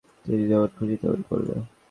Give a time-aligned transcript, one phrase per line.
[0.15, 1.53] তো তুমি যেমন খুশি তেমন করবে?